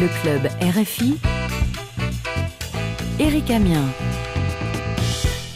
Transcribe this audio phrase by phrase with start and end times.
[0.00, 1.20] Le club RFI.
[3.20, 3.84] Eric Amien.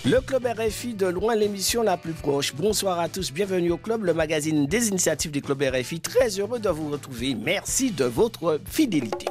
[0.05, 2.55] Le club RFI de loin l'émission la plus proche.
[2.55, 5.99] Bonsoir à tous, bienvenue au club, le magazine des initiatives du club RFI.
[5.99, 7.35] Très heureux de vous retrouver.
[7.35, 9.27] Merci de votre fidélité.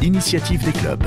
[0.00, 1.04] Initiative des clubs.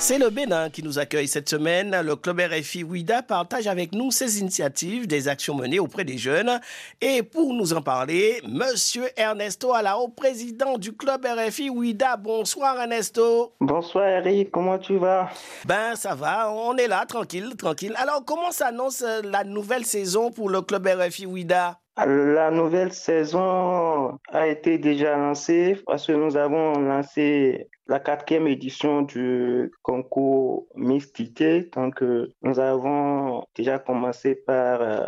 [0.00, 2.00] C'est le Bénin qui nous accueille cette semaine.
[2.02, 6.60] Le club RFI Ouida partage avec nous ses initiatives, des actions menées auprès des jeunes.
[7.00, 12.16] Et pour nous en parler, Monsieur Ernesto Alao, président du club RFI Ouida.
[12.16, 13.52] Bonsoir Ernesto.
[13.60, 15.30] Bonsoir Eric, comment tu vas?
[15.66, 17.94] Ben ça va, on est là, tranquille, tranquille.
[17.96, 24.46] Alors comment s'annonce la nouvelle saison pour le club RFI Ouida la nouvelle saison a
[24.46, 31.70] été déjà lancée parce que nous avons lancé la quatrième édition du concours Mystité.
[31.74, 35.06] Donc, euh, nous avons déjà commencé par euh,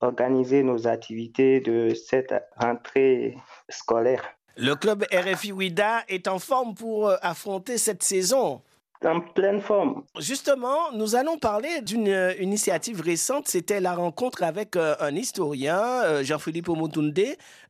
[0.00, 3.36] organiser nos activités de cette rentrée
[3.68, 4.22] scolaire.
[4.56, 8.62] Le club RFI Ouida est en forme pour euh, affronter cette saison
[9.06, 10.02] en pleine forme.
[10.18, 13.48] Justement, nous allons parler d'une euh, initiative récente.
[13.48, 17.18] C'était la rencontre avec euh, un historien, euh, Jean-Philippe Omotunde,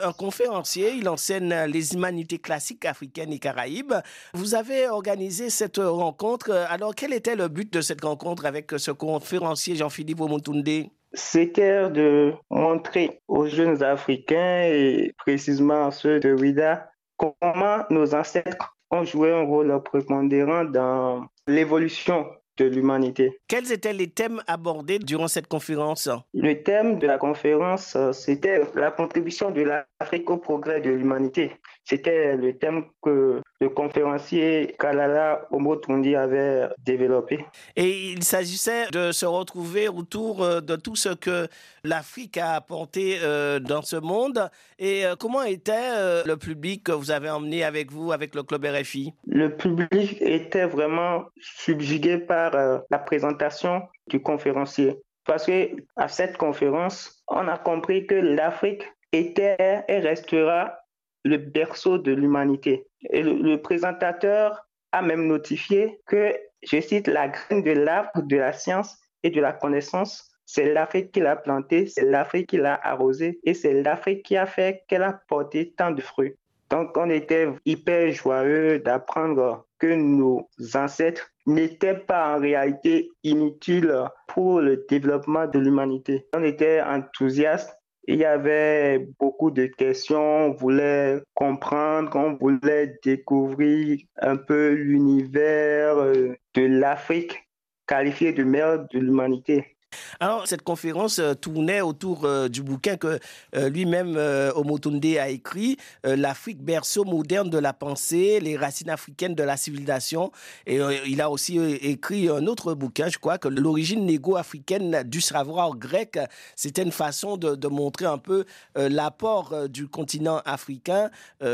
[0.01, 0.93] un conférencier.
[0.93, 3.95] Il enseigne les humanités classiques africaines et caraïbes.
[4.35, 6.51] Vous avez organisé cette rencontre.
[6.69, 10.69] Alors, quel était le but de cette rencontre avec ce conférencier Jean-Philippe Omotunde?
[11.15, 19.05] C'était de montrer aux jeunes Africains et précisément ceux de Ouida comment nos ancêtres ont
[19.05, 22.27] joué un rôle prépondérant dans l'évolution
[22.59, 23.41] de l'humanité.
[23.49, 26.11] Quels étaient les thèmes abordés durant cette conférence?
[26.35, 31.53] Le thème de la conférence, euh, c'était la contribution de l'Afrique au progrès de l'humanité.
[31.85, 37.45] C'était le thème que le conférencier Kalala Omotundi avait développé.
[37.77, 41.49] Et il s'agissait de se retrouver autour euh, de tout ce que
[41.85, 44.49] l'Afrique a apporté euh, dans ce monde.
[44.79, 48.65] Et euh, comment était le public que vous avez emmené avec vous, avec le club
[48.65, 52.53] RFI Le public était vraiment subjugué par
[52.91, 54.99] la présentation du conférencier.
[55.25, 58.83] Parce que à cette conférence, on a compris que l'Afrique
[59.13, 60.82] était et restera
[61.25, 62.87] le berceau de l'humanité.
[63.11, 68.53] Et le, présentateur a même notifié que, je cite, la graine de l'arbre de la
[68.53, 73.41] science et de la connaissance, c'est l'Afrique qui l'a plantée, c'est l'Afrique qui l'a arrosée
[73.45, 76.35] et c'est l'Afrique qui a fait qu'elle a porté tant de fruits.
[76.71, 83.95] Donc, on était hyper joyeux d'apprendre que nos ancêtres n'étaient pas en réalité inutiles
[84.27, 86.27] pour le développement de l'humanité.
[86.35, 87.77] On était enthousiastes
[88.09, 95.97] il y avait beaucoup de questions, on voulait comprendre, on voulait découvrir un peu l'univers
[95.99, 97.49] euh, de l'Afrique
[97.87, 99.72] qualifié de mère de l'humanité.
[100.21, 103.19] Alors, cette conférence euh, tournait autour euh, du bouquin que
[103.57, 104.17] euh, lui-même
[104.55, 110.31] Omotunde a écrit, L'Afrique berceau moderne de la pensée, les racines africaines de la civilisation.
[110.67, 115.77] Et il a aussi écrit un autre bouquin, je crois, que l'origine négo-africaine du savoir
[115.77, 116.19] grec.
[116.57, 118.45] C'était une façon de, de, montrer un peu
[118.77, 121.11] l'apport du continent africain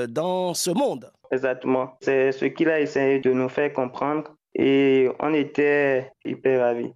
[0.08, 1.10] dans ce monde.
[1.30, 1.96] Exactement.
[2.00, 6.92] C'est ce qu'il a essayé de nous faire comprendre et on était hyper ravis.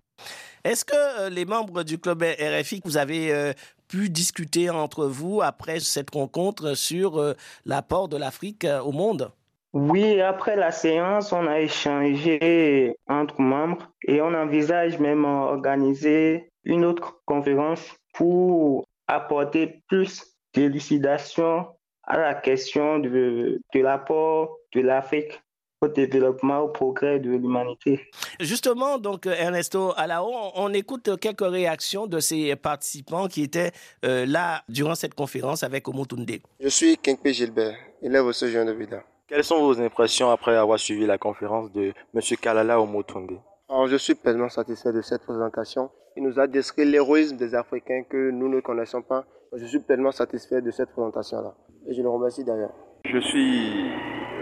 [0.64, 3.52] Est-ce que euh, les membres du club RFI, vous avez euh,
[3.88, 7.34] pu discuter entre vous après cette rencontre sur euh,
[7.64, 9.32] l'apport de l'Afrique au monde?
[9.72, 16.84] Oui, après la séance, on a échangé entre membres et on envisage même organiser une
[16.84, 20.22] autre conférence pour apporter plus
[20.54, 21.66] d'élucidation
[22.04, 25.40] à la question de, de l'apport de l'Afrique
[25.82, 28.00] au développement, au progrès de l'humanité.
[28.40, 33.72] Justement, donc Ernesto Alao, on écoute quelques réactions de ces participants qui étaient
[34.04, 36.30] euh, là durant cette conférence avec Omotunde.
[36.60, 39.02] Je suis Kenkpe Gilbert, élève au Sojourn de Vida.
[39.26, 42.20] Quelles sont vos impressions après avoir suivi la conférence de M.
[42.40, 43.38] Kalala Omotunde
[43.68, 45.90] Alors, je suis pleinement satisfait de cette présentation.
[46.16, 49.24] Il nous a décrit l'héroïsme des Africains que nous ne connaissons pas.
[49.54, 51.54] Je suis pleinement satisfait de cette présentation-là.
[51.86, 52.72] Et je le remercie d'ailleurs.
[53.04, 53.90] Je suis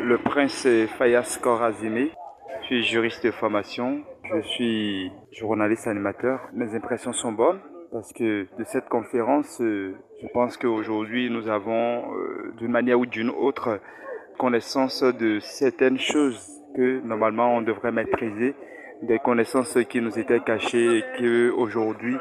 [0.03, 0.67] le prince
[0.99, 2.09] Fayas Korazime.
[2.61, 4.01] Je suis juriste de formation.
[4.25, 6.41] Je suis journaliste animateur.
[6.53, 7.61] Mes impressions sont bonnes
[7.93, 13.07] parce que de cette conférence, euh, je pense qu'aujourd'hui, nous avons, euh, d'une manière ou
[13.07, 13.81] d'une autre,
[14.39, 16.41] connaissance de certaines choses
[16.75, 18.55] que normalement on devrait maîtriser,
[19.03, 22.17] des connaissances qui nous étaient cachées et que aujourd'hui,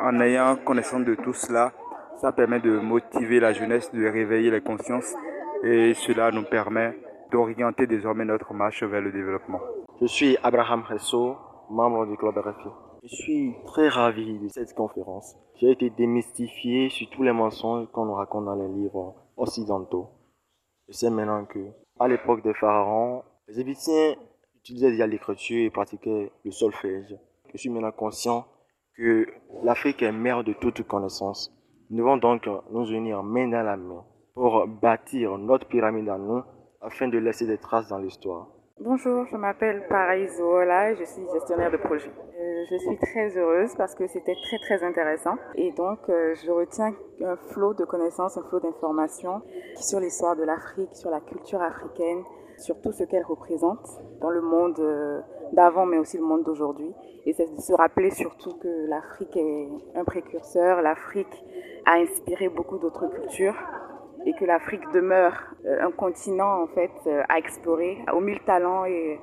[0.00, 1.72] en ayant connaissance de tout cela,
[2.20, 5.14] ça permet de motiver la jeunesse, de réveiller les consciences
[5.62, 6.96] et cela nous permet
[7.30, 9.60] d'orienter désormais notre marche vers le développement.
[10.00, 11.36] Je suis Abraham Resso,
[11.70, 12.68] membre du Club RFI.
[13.02, 15.36] Je suis très ravi de cette conférence.
[15.56, 20.08] J'ai été démystifié sur tous les mensonges qu'on nous raconte dans les livres occidentaux.
[20.88, 21.58] Je sais maintenant que
[22.00, 24.14] À l'époque des pharaons, les Égyptiens
[24.56, 27.16] utilisaient déjà l'écriture et pratiquaient le solfège.
[27.52, 28.46] Je suis maintenant conscient
[28.96, 29.26] que
[29.62, 31.52] l'Afrique est mère de toute connaissance.
[31.90, 34.04] Nous devons donc nous unir main dans la main
[34.38, 36.44] pour bâtir notre pyramide à nous
[36.80, 38.46] afin de laisser des traces dans l'histoire.
[38.80, 42.12] Bonjour, je m'appelle Paraïso Ola et je suis gestionnaire de projet.
[42.38, 46.52] Euh, je suis très heureuse parce que c'était très très intéressant et donc euh, je
[46.52, 49.42] retiens un flot de connaissances, un flot d'informations
[49.74, 52.22] sur l'histoire de l'Afrique, sur la culture africaine,
[52.58, 53.88] sur tout ce qu'elle représente
[54.20, 55.20] dans le monde euh,
[55.52, 56.92] d'avant mais aussi le monde d'aujourd'hui.
[57.26, 61.44] Et c'est de se rappeler surtout que l'Afrique est un précurseur, l'Afrique
[61.86, 63.56] a inspiré beaucoup d'autres cultures
[64.26, 65.34] et que l'Afrique demeure
[65.66, 69.20] euh, un continent en fait euh, à explorer, aux mille talents et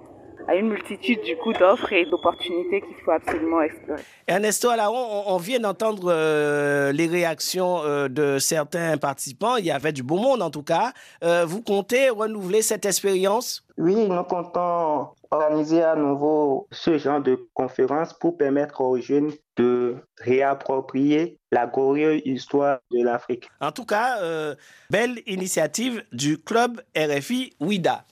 [0.48, 4.02] à une multitude du coup d'offres et d'opportunités qu'il faut absolument explorer.
[4.28, 9.58] Ernesto Alaron, on, vient d'entendre euh, les réactions de certains participants.
[9.58, 10.94] Il y avait du beau monde en tout cas.
[11.22, 13.66] vous comptez renouveler cette expérience?
[13.78, 19.96] Oui, nous comptons organiser à nouveau ce genre de conférence pour permettre aux jeunes de
[20.18, 23.50] réapproprier la glorieuse histoire de l'Afrique.
[23.62, 24.56] En tout cas, euh,
[24.90, 28.06] belle initiative du club RFI WIDA.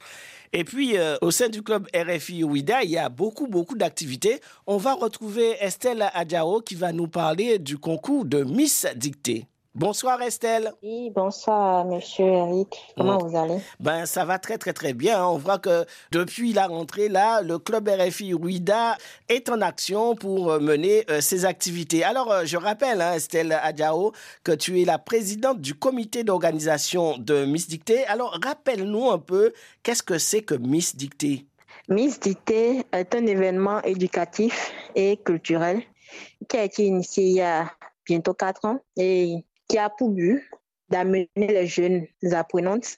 [0.56, 4.40] Et puis, euh, au sein du club RFI WIDA, il y a beaucoup, beaucoup d'activités.
[4.68, 9.48] On va retrouver Estelle Adjao qui va nous parler du concours de Miss Dictée.
[9.76, 10.72] Bonsoir Estelle.
[10.84, 12.94] Oui, bonsoir Monsieur Eric.
[12.96, 13.58] Comment vous allez?
[13.80, 15.26] Ben ça va très très très bien.
[15.26, 18.96] On voit que depuis la rentrée là, le club RFI Ouida
[19.30, 22.04] est en action pour euh, mener euh, ses activités.
[22.04, 24.12] Alors euh, je rappelle hein, Estelle Adjao
[24.44, 28.06] que tu es la présidente du comité d'organisation de Miss Dictée.
[28.06, 31.48] Alors rappelle-nous un peu qu'est-ce que c'est que Miss Dictée?
[31.90, 35.82] Miss Dictée est un événement éducatif et culturel
[36.48, 37.72] qui a été initié il y a
[38.06, 40.44] bientôt quatre ans et qui a pour but
[40.90, 42.98] d'amener les jeunes apprenantes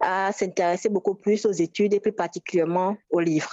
[0.00, 3.52] à s'intéresser beaucoup plus aux études et plus particulièrement aux livres.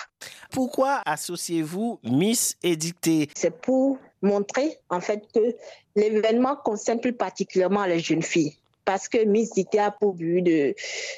[0.52, 3.30] Pourquoi associez-vous Miss Édictée?
[3.36, 5.56] C'est pour montrer en fait que
[5.96, 8.56] l'événement concerne plus particulièrement les jeunes filles.
[8.86, 10.74] Parce que Miss Dictée a pour but de,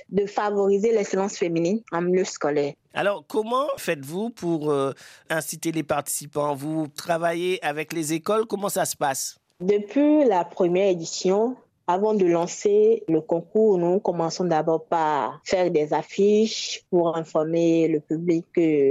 [0.10, 2.74] de favoriser l'excellence féminine en milieu scolaire.
[2.94, 4.92] Alors, comment faites-vous pour euh,
[5.30, 6.54] inciter les participants?
[6.54, 8.46] Vous travaillez avec les écoles?
[8.46, 9.38] Comment ça se passe?
[9.62, 11.56] Depuis la première édition,
[11.88, 18.00] avant de lancer le concours, nous commençons d'abord par faire des affiches pour informer le
[18.00, 18.46] public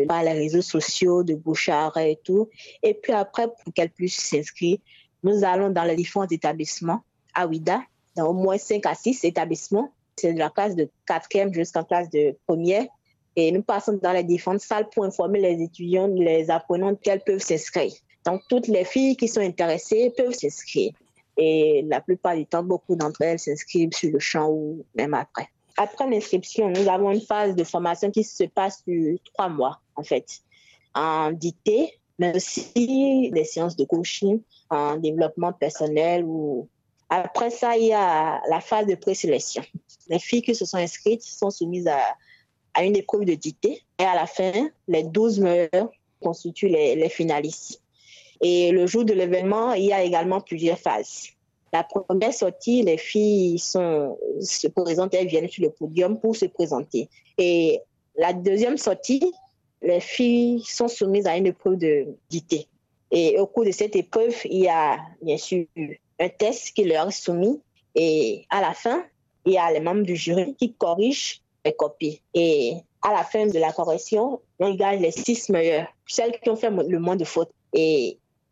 [0.07, 2.49] par les réseaux sociaux de Bouchard et tout.
[2.83, 4.79] Et puis après, pour qu'elle puisse s'inscrire,
[5.23, 7.01] nous allons dans les différents établissements
[7.35, 7.81] à Ouida,
[8.17, 9.93] dans au moins 5 à 6 établissements.
[10.17, 12.87] C'est de la classe de 4e jusqu'en classe de première.
[13.37, 17.43] Et nous passons dans les différentes salles pour informer les étudiants, les apprenants qu'elles peuvent
[17.43, 17.93] s'inscrire.
[18.27, 20.93] Donc, toutes les filles qui sont intéressées peuvent s'inscrire.
[21.37, 25.49] Et la plupart du temps, beaucoup d'entre elles s'inscrivent sur le champ ou même après.
[25.77, 30.03] Après l'inscription, nous avons une phase de formation qui se passe sur trois mois, en
[30.03, 30.27] fait,
[30.95, 36.25] en dictée, mais aussi des séances de coaching, en développement personnel.
[36.25, 36.69] Ou...
[37.09, 39.63] Après ça, il y a la phase de présélection.
[40.09, 42.01] Les filles qui se sont inscrites sont soumises à,
[42.75, 43.83] à une épreuve de dictée.
[43.99, 45.91] Et à la fin, les 12 meilleurs
[46.21, 47.81] constituent les, les finalistes.
[48.41, 51.29] Et le jour de l'événement, il y a également plusieurs phases.
[51.73, 57.09] La première sortie, les filles se présentent, elles viennent sur le podium pour se présenter.
[57.39, 57.81] Et
[58.17, 59.33] la deuxième sortie,
[59.83, 62.67] les filles sont soumises à une épreuve de dictée.
[63.11, 65.67] Et au cours de cette épreuve, il y a bien sûr
[66.19, 67.61] un test qui leur est soumis.
[67.95, 69.05] Et à la fin,
[69.45, 72.21] il y a les membres du jury qui corrigent les copies.
[72.35, 76.57] Et à la fin de la correction, on gagne les six meilleurs, celles qui ont
[76.57, 77.53] fait le moins de fautes.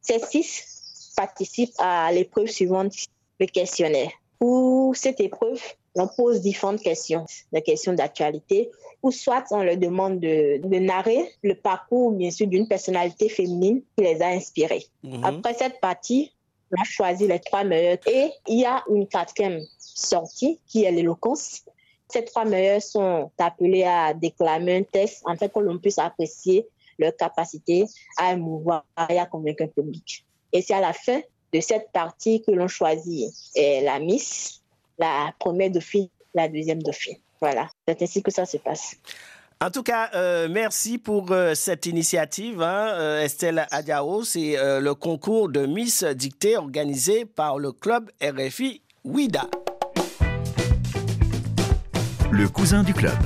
[0.00, 2.93] Ces six participent à l'épreuve suivante,
[3.40, 4.11] le questionnaire.
[4.38, 5.61] Pour cette épreuve,
[5.97, 8.71] on pose différentes questions, des questions d'actualité,
[9.02, 14.05] ou soit on leur demande de, narrer le parcours, bien sûr, d'une personnalité féminine qui
[14.05, 14.87] les a inspirés.
[15.02, 15.25] Mhm.
[15.25, 16.33] Après cette partie,
[16.71, 20.93] on a choisi les trois meilleurs et il y a une quatrième sortie qui est
[20.93, 21.62] l'éloquence.
[22.09, 26.67] Ces trois meilleurs sont appelés à déclamer un texte, en fait, que l'on puisse apprécier
[26.99, 27.85] leur capacité
[28.17, 30.25] à émouvoir et à convaincre un public.
[30.52, 31.21] Et c'est à la fin
[31.52, 34.62] de cette partie que l'on choisit la Miss,
[34.99, 37.17] la première dauphine, la deuxième dauphine.
[37.40, 38.97] Voilà, c'est ainsi que ça se passe.
[39.61, 44.23] En tout cas, euh, merci pour euh, cette initiative, hein, euh, Estelle Adiao.
[44.23, 49.49] C'est le concours de Miss Dictée organisé par le club RFI WIDA.
[52.31, 53.17] Le cousin du club.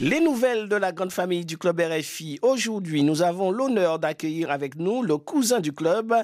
[0.00, 2.38] Les nouvelles de la grande famille du club RFI.
[2.42, 6.14] Aujourd'hui, nous avons l'honneur d'accueillir avec nous le cousin du club.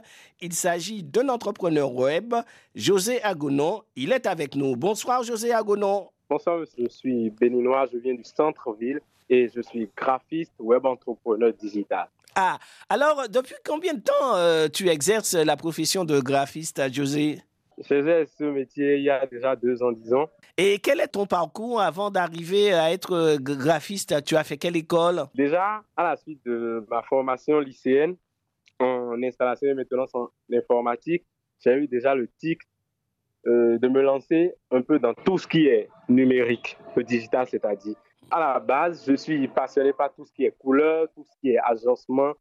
[0.40, 2.36] Il s'agit d'un entrepreneur web,
[2.76, 3.82] José Agonon.
[3.96, 4.76] Il est avec nous.
[4.76, 6.08] Bonsoir, José Agonon.
[6.30, 12.06] Bonsoir, je suis béninois, je viens du centre-ville et je suis graphiste, web entrepreneur digital.
[12.36, 17.40] Ah, alors depuis combien de temps euh, tu exerces la profession de graphiste, José?
[17.78, 20.28] J'exerce ce métier il y a déjà deux ans, dix ans.
[20.56, 24.24] Et quel est ton parcours avant d'arriver à être euh, graphiste?
[24.24, 25.24] Tu as fait quelle école?
[25.34, 28.16] Déjà, à la suite de ma formation lycéenne
[28.78, 31.24] en installation et maintenance en informatique,
[31.64, 32.60] j'ai eu déjà le tic
[33.46, 37.96] euh, de me lancer un peu dans tout ce qui est numérique, le digital, c'est-à-dire.
[38.30, 41.50] À la base, je suis passionné par tout ce qui est couleur, tout ce qui
[41.50, 42.32] est agencement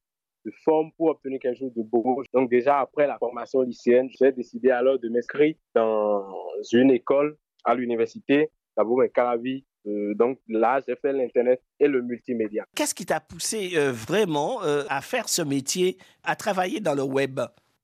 [0.46, 2.24] de forme pour obtenir quelque chose de beau.
[2.34, 6.26] Donc déjà, après la formation lycéenne, j'ai décidé alors de m'inscrire dans
[6.72, 9.66] une école à l'université, d'abord Calavi.
[9.86, 12.66] Euh, donc là, j'ai fait l'Internet et le multimédia.
[12.76, 17.04] Qu'est-ce qui t'a poussé euh, vraiment euh, à faire ce métier, à travailler dans le
[17.04, 17.42] web?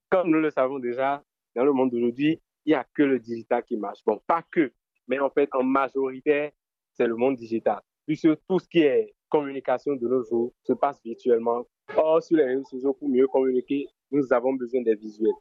[0.09, 1.21] Comme nous le savons déjà,
[1.55, 3.99] dans le monde d'aujourd'hui, il n'y a que le digital qui marche.
[4.05, 4.71] Bon, pas que,
[5.07, 6.51] mais en fait, en majorité,
[6.93, 7.81] c'est le monde digital.
[8.05, 11.65] Puisque tout ce qui est communication de nos jours se passe virtuellement.
[11.95, 15.31] Or, sur les réseaux sociaux, pour mieux communiquer, nous avons besoin des visuels.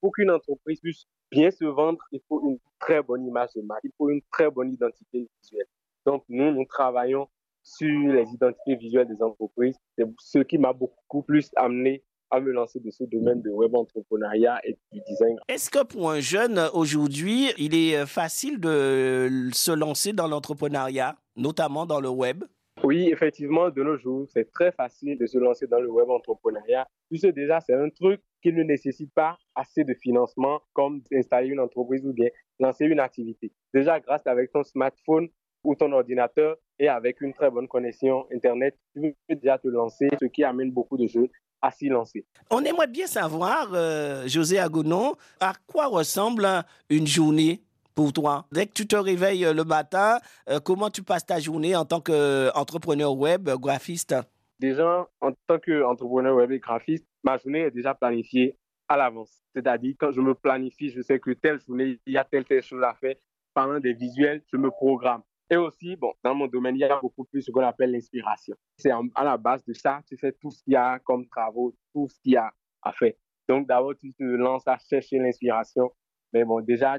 [0.00, 3.84] Pour qu'une entreprise puisse bien se vendre, il faut une très bonne image de marque,
[3.84, 5.66] il faut une très bonne identité visuelle.
[6.04, 7.28] Donc, nous, nous travaillons
[7.62, 9.76] sur les identités visuelles des entreprises.
[9.96, 13.74] C'est ce qui m'a beaucoup plus amené à me lancer de ce domaine de web
[13.74, 15.36] entrepreneuriat et du design.
[15.48, 21.86] Est-ce que pour un jeune aujourd'hui, il est facile de se lancer dans l'entrepreneuriat, notamment
[21.86, 22.44] dans le web?
[22.86, 26.86] Oui, effectivement, de nos jours, c'est très facile de se lancer dans le web entrepreneuriat,
[27.10, 31.58] puisque déjà, c'est un truc qui ne nécessite pas assez de financement comme installer une
[31.58, 32.28] entreprise ou bien
[32.60, 33.50] lancer une activité.
[33.74, 35.26] Déjà, grâce avec ton smartphone
[35.64, 40.08] ou ton ordinateur et avec une très bonne connexion Internet, tu peux déjà te lancer,
[40.20, 41.28] ce qui amène beaucoup de jeunes
[41.60, 42.24] à s'y lancer.
[42.52, 46.46] On aimerait bien savoir, euh, José Agonon, à quoi ressemble
[46.88, 47.65] une journée
[47.96, 51.40] pour toi Dès que tu te réveilles euh, le matin, euh, comment tu passes ta
[51.40, 54.14] journée en tant qu'entrepreneur web, graphiste?
[54.60, 58.56] Déjà, en tant qu'entrepreneur web et graphiste, ma journée est déjà planifiée
[58.88, 59.42] à l'avance.
[59.54, 62.62] C'est-à-dire, quand je me planifie, je sais que telle journée, il y a telle, telle
[62.62, 63.16] chose à faire.
[63.52, 65.22] Pendant des visuels, je me programme.
[65.48, 68.54] Et aussi, bon, dans mon domaine, il y a beaucoup plus ce qu'on appelle l'inspiration.
[68.76, 71.74] C'est à la base de ça, tu fais tout ce qu'il y a comme travaux,
[71.94, 73.12] tout ce qu'il y a à faire.
[73.48, 75.90] Donc, d'abord, tu te lances à chercher l'inspiration.
[76.32, 76.98] Mais bon, déjà,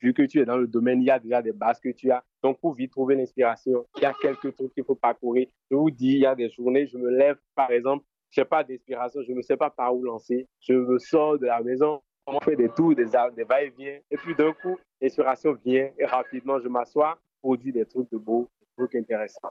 [0.00, 2.10] vu que tu es dans le domaine, il y a déjà des bases que tu
[2.10, 2.22] as.
[2.42, 5.46] Donc, pour vite trouver l'inspiration, il y a quelques trucs qu'il faut parcourir.
[5.70, 8.44] Je vous dis, il y a des journées, je me lève, par exemple, je n'ai
[8.44, 10.46] pas d'inspiration, je ne sais pas par où lancer.
[10.60, 13.98] Je me sors de la maison, on fait des tours, des, des va-et-vient.
[14.10, 18.48] Et puis d'un coup, l'inspiration vient et rapidement, je m'assois, produis des trucs de beau,
[18.60, 19.50] des trucs intéressants.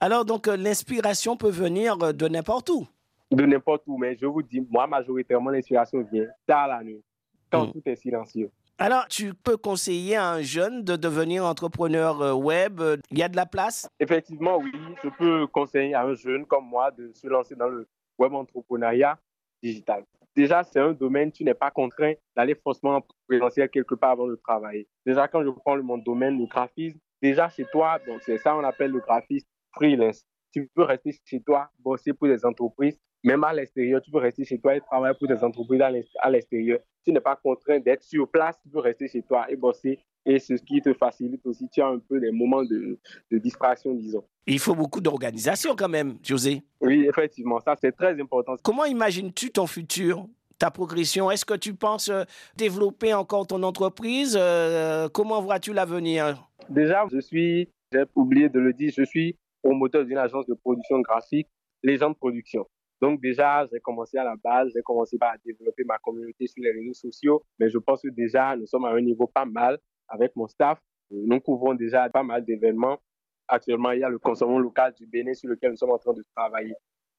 [0.00, 2.86] Alors, donc, euh, l'inspiration peut venir euh, de n'importe où
[3.30, 7.02] De n'importe où, mais je vous dis, moi, majoritairement, l'inspiration vient tard la nuit,
[7.50, 7.72] quand hmm.
[7.72, 8.50] tout est silencieux.
[8.76, 13.28] Alors, tu peux conseiller à un jeune de devenir entrepreneur euh, web Il y a
[13.28, 13.88] de la place?
[14.00, 14.72] Effectivement, oui.
[15.04, 17.86] Je peux conseiller à un jeune comme moi de se lancer dans le
[18.18, 19.16] web entrepreneuriat
[19.62, 20.04] digital.
[20.34, 24.26] Déjà, c'est un domaine, tu n'es pas contraint d'aller forcément en présentiel quelque part avant
[24.26, 24.88] de travailler.
[25.06, 28.64] Déjà, quand je prends mon domaine, le graphisme, déjà chez toi, donc c'est ça on
[28.64, 30.24] appelle le graphisme freelance.
[30.52, 34.44] Tu peux rester chez toi, bosser pour des entreprises même à l'extérieur, tu peux rester
[34.44, 35.80] chez toi et travailler pour des entreprises
[36.20, 36.78] à l'extérieur.
[37.04, 39.98] Tu n'es pas contraint d'être sur place, tu peux rester chez toi et bosser.
[40.26, 42.98] Et ce qui te facilite aussi, tu as un peu des moments de,
[43.30, 44.24] de distraction, disons.
[44.46, 46.62] Il faut beaucoup d'organisation quand même, José.
[46.80, 48.54] Oui, effectivement, ça c'est très important.
[48.62, 50.26] Comment imagines-tu ton futur
[50.58, 51.30] ta progression?
[51.30, 52.24] Est-ce que tu penses euh,
[52.56, 54.36] développer encore ton entreprise?
[54.38, 56.46] Euh, Comment vois-tu l'avenir?
[56.68, 61.00] Déjà, je suis, j'ai oublié de le dire, je suis promoteur d'une agence de production
[61.00, 61.48] graphique,
[61.82, 62.66] Légende Production.
[63.00, 66.70] Donc déjà, j'ai commencé à la base, j'ai commencé par développer ma communauté sur les
[66.70, 70.34] réseaux sociaux, mais je pense que déjà, nous sommes à un niveau pas mal avec
[70.36, 70.78] mon staff.
[71.10, 72.98] Nous couvrons déjà pas mal d'événements.
[73.46, 76.14] Actuellement, il y a le consommation local du Bénin sur lequel nous sommes en train
[76.14, 76.74] de travailler.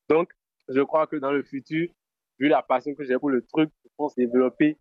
[0.09, 0.31] Donc,
[0.67, 1.89] je crois que dans le futur,
[2.39, 4.77] vu la passion que j'ai pour le truc, je pense développer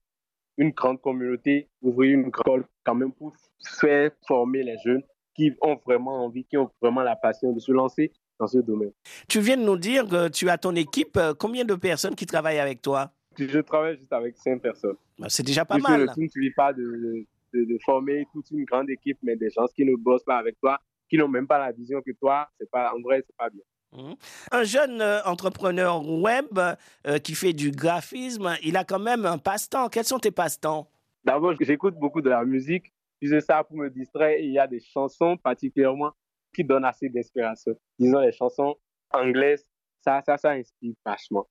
[0.56, 3.34] une grande communauté, ouvrir une école quand même pour
[3.78, 5.02] faire former les jeunes
[5.34, 8.92] qui ont vraiment envie, qui ont vraiment la passion de se lancer dans ce domaine.
[9.28, 11.16] Tu viens de nous dire que tu as ton équipe.
[11.16, 13.10] Euh, combien de personnes qui travaillent avec toi?
[13.38, 14.96] Je travaille juste avec cinq personnes.
[15.18, 16.00] Bah, c'est déjà pas mal.
[16.00, 19.84] Le ne suffit pas de, de, former toute une grande équipe, mais des gens qui
[19.84, 22.92] ne bossent pas avec toi, qui n'ont même pas la vision que toi, c'est pas,
[22.94, 23.62] en vrai, c'est pas bien.
[23.92, 24.14] Mmh.
[24.50, 29.38] Un jeune euh, entrepreneur web euh, qui fait du graphisme, il a quand même un
[29.38, 29.88] passe-temps.
[29.88, 30.88] Quels sont tes passe-temps?
[31.24, 32.92] D'abord, j'écoute beaucoup de la musique.
[33.22, 34.38] Je ça pour me distraire.
[34.38, 36.12] Il y a des chansons particulièrement
[36.54, 37.74] qui donne assez d'inspiration.
[37.98, 38.76] Disons, les chansons
[39.12, 39.64] anglaises,
[40.00, 41.46] ça, ça, ça inspire vachement.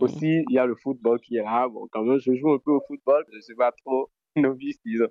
[0.00, 0.04] Mhm.
[0.04, 1.68] Aussi, il y a le football qui est là.
[1.68, 3.24] Bon, quand même, je joue un peu au football.
[3.30, 5.08] Je ne sais pas trop novice, disons.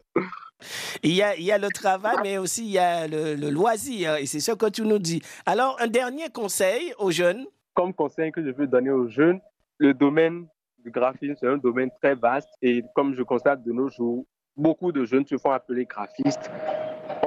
[1.04, 3.50] Il y, a, il y a le travail, mais aussi il y a le, le
[3.50, 5.22] loisir, et c'est ce que tu nous dis.
[5.46, 7.46] Alors, un dernier conseil aux jeunes?
[7.74, 9.40] Comme conseil que je veux donner aux jeunes,
[9.78, 10.48] le domaine
[10.80, 14.92] du graphisme, c'est un domaine très vaste, et comme je constate de nos jours, beaucoup
[14.92, 16.52] de jeunes se font appeler graphistes.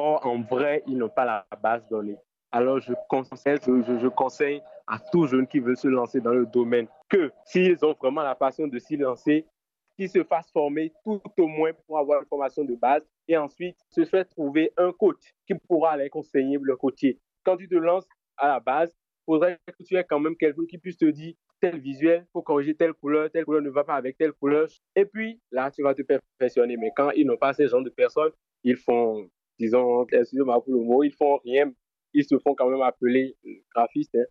[0.04, 2.18] En vrai, ils n'ont pas la base donnée.
[2.52, 7.82] Alors, je conseille, à tout jeune qui veut se lancer dans le domaine que s'ils
[7.84, 9.46] ont vraiment la passion de s'y lancer,
[9.96, 13.78] qu'ils se fassent former tout au moins pour avoir une formation de base et ensuite
[13.90, 17.18] se faire trouver un coach qui pourra les conseiller le côté.
[17.44, 18.06] Quand tu te lances
[18.36, 21.34] à la base, il faudrait que tu aies quand même quelqu'un qui puisse te dire
[21.60, 24.68] tel visuel, faut corriger telle couleur, telle couleur ne va pas avec telle couleur.
[24.94, 26.76] Et puis là, tu vas te perfectionner.
[26.76, 28.32] Mais quand ils n'ont pas ces genre de personnes,
[28.64, 31.72] ils font, disons, excusez-moi le mot, ils font rien.
[32.12, 33.36] Ils se font quand même appeler
[33.74, 34.14] graphistes.
[34.14, 34.24] Hein.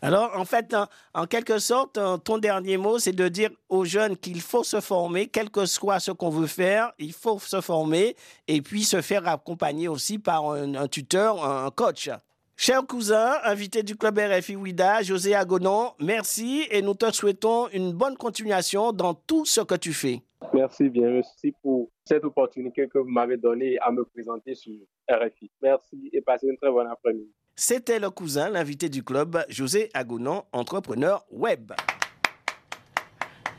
[0.00, 0.76] Alors, en fait,
[1.14, 5.26] en, quelque sorte, ton dernier mot, c'est de dire aux jeunes qu'il faut se former,
[5.26, 8.14] quel que soit ce qu'on veut faire, il faut se former
[8.46, 12.10] et puis se faire accompagner aussi par un tuteur, un coach.
[12.58, 17.92] Cher cousin, invité du club RFI Ouida, José Agonon, merci et nous te souhaitons une
[17.92, 20.22] bonne continuation dans tout ce que tu fais.
[20.54, 24.72] Merci bien, merci pour cette opportunité que vous m'avez donnée à me présenter sur
[25.06, 25.50] RFI.
[25.60, 27.30] Merci et passez une très bonne après-midi.
[27.54, 31.72] C'était le cousin, l'invité du club, José Agonon, entrepreneur web.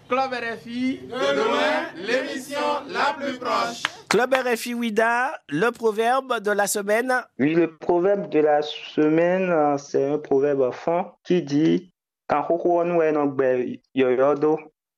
[0.10, 3.84] Club RFI, de loin, l'émission la plus proche.
[4.10, 7.14] Club RFI Ouida, le proverbe de la semaine.
[7.40, 11.92] Oui, le proverbe de la semaine, c'est un proverbe fond qui dit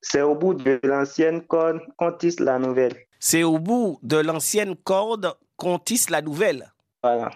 [0.02, 2.94] c'est au bout de l'ancienne corde qu'on tisse la nouvelle.
[3.20, 6.72] C'est au bout de l'ancienne corde qu'on tisse la nouvelle.
[7.02, 7.32] Voilà.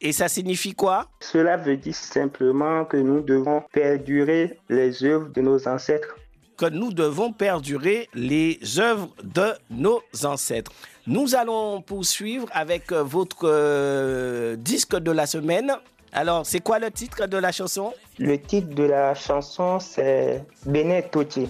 [0.00, 1.06] Et ça signifie quoi?
[1.20, 6.16] Cela veut dire simplement que nous devons perdurer les œuvres de nos ancêtres.
[6.56, 10.70] Que nous devons perdurer les œuvres de nos ancêtres.
[11.06, 15.72] Nous allons poursuivre avec votre euh, disque de la semaine.
[16.12, 17.92] Alors, c'est quoi le titre de la chanson?
[18.18, 21.48] Le titre de la chanson, c'est Bénin Toti.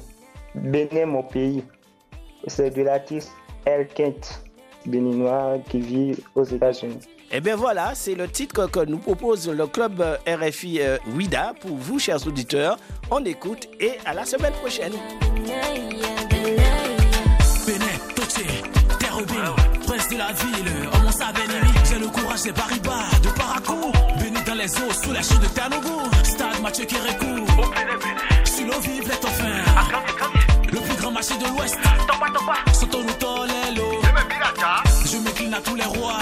[0.54, 1.62] Bénin, mon pays.
[2.46, 3.30] C'est de l'artiste
[3.66, 4.42] El Kent,
[4.86, 6.98] béninois qui vit aux États-Unis.
[7.36, 11.76] Et bien voilà, c'est le titre que nous propose le club RFI euh, WIDA pour
[11.76, 12.76] vous, chers auditeurs.
[13.10, 14.92] On écoute et à la semaine prochaine.
[19.84, 24.54] Prince de la ville, mon ennemi, j'ai le courage des Baribas, de Parakou, béni dans
[24.54, 27.46] les eaux, sous la chute de Tanougou, stade Mathieu Kérékou,
[28.44, 29.90] sur l'eau vive les enfin,
[30.72, 31.78] le plus grand marché de l'Ouest,
[35.06, 36.18] je m'incline à tous les rois,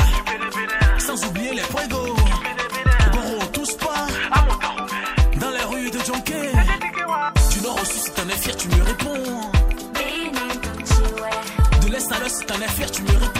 [12.61, 13.32] es fier, tu me